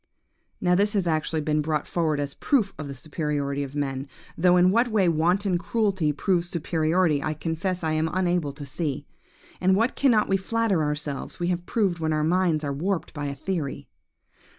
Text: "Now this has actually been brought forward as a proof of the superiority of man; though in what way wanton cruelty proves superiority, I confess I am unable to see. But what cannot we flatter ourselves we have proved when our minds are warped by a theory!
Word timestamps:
"Now 0.59 0.73
this 0.73 0.93
has 0.93 1.05
actually 1.05 1.41
been 1.41 1.61
brought 1.61 1.85
forward 1.85 2.19
as 2.19 2.33
a 2.33 2.37
proof 2.37 2.73
of 2.79 2.87
the 2.87 2.95
superiority 2.95 3.61
of 3.61 3.75
man; 3.75 4.07
though 4.35 4.57
in 4.57 4.71
what 4.71 4.87
way 4.87 5.07
wanton 5.07 5.59
cruelty 5.59 6.11
proves 6.11 6.49
superiority, 6.49 7.21
I 7.21 7.35
confess 7.35 7.83
I 7.83 7.91
am 7.91 8.09
unable 8.11 8.51
to 8.53 8.65
see. 8.65 9.05
But 9.59 9.69
what 9.75 9.95
cannot 9.95 10.27
we 10.27 10.37
flatter 10.37 10.81
ourselves 10.81 11.39
we 11.39 11.49
have 11.49 11.67
proved 11.67 11.99
when 11.99 12.13
our 12.13 12.23
minds 12.23 12.63
are 12.63 12.73
warped 12.73 13.13
by 13.13 13.27
a 13.27 13.35
theory! 13.35 13.89